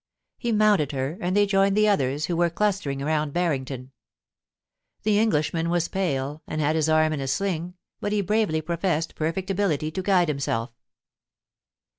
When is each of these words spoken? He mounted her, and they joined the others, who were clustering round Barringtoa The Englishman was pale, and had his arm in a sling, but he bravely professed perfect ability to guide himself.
He 0.39 0.51
mounted 0.51 0.93
her, 0.93 1.15
and 1.21 1.37
they 1.37 1.45
joined 1.45 1.77
the 1.77 1.87
others, 1.87 2.25
who 2.25 2.35
were 2.35 2.49
clustering 2.49 3.01
round 3.03 3.33
Barringtoa 3.33 3.89
The 5.03 5.19
Englishman 5.19 5.69
was 5.69 5.89
pale, 5.89 6.41
and 6.47 6.59
had 6.59 6.75
his 6.75 6.89
arm 6.89 7.13
in 7.13 7.19
a 7.21 7.27
sling, 7.27 7.75
but 7.99 8.11
he 8.11 8.21
bravely 8.21 8.61
professed 8.61 9.13
perfect 9.13 9.51
ability 9.51 9.91
to 9.91 10.01
guide 10.01 10.27
himself. 10.27 10.71